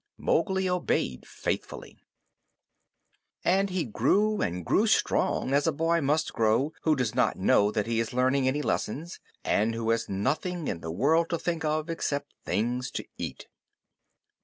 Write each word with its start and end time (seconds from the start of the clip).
Mowgli 0.17 0.67
obeyed 0.67 1.27
faithfully. 1.27 1.99
And 3.45 3.69
he 3.69 3.83
grew 3.83 4.41
and 4.41 4.65
grew 4.65 4.87
strong 4.87 5.53
as 5.53 5.67
a 5.67 5.71
boy 5.71 6.01
must 6.01 6.33
grow 6.33 6.73
who 6.81 6.95
does 6.95 7.13
not 7.13 7.37
know 7.37 7.69
that 7.71 7.85
he 7.85 7.99
is 7.99 8.11
learning 8.11 8.47
any 8.47 8.63
lessons, 8.63 9.19
and 9.43 9.75
who 9.75 9.91
has 9.91 10.09
nothing 10.09 10.67
in 10.67 10.79
the 10.79 10.89
world 10.89 11.29
to 11.29 11.37
think 11.37 11.63
of 11.63 11.87
except 11.87 12.33
things 12.45 12.89
to 12.89 13.05
eat. 13.19 13.45